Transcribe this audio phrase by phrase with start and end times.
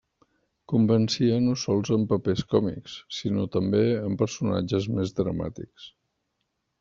[0.71, 5.87] Convencia no sols en papers còmics, sinó també en personatges més dramàtics.